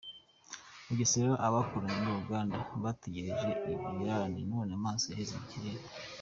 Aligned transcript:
Bugesera 0.85 1.31
Abakoranye 1.47 1.97
n’ 2.01 2.07
uruganda 2.11 2.57
bategereje 2.83 3.49
ibirarane 3.91 4.41
none 4.51 4.71
amaso 4.79 5.05
yaheze 5.09 5.33
mu 5.39 5.45
kirere 5.51 5.81